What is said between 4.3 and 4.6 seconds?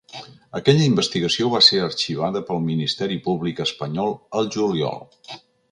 al